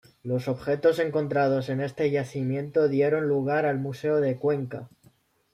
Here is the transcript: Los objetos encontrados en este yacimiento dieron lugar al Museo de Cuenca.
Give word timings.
Los 0.23 0.47
objetos 0.47 0.97
encontrados 0.97 1.69
en 1.69 1.79
este 1.79 2.09
yacimiento 2.09 2.87
dieron 2.87 3.27
lugar 3.27 3.67
al 3.67 3.77
Museo 3.77 4.19
de 4.19 4.35
Cuenca. 4.35 4.89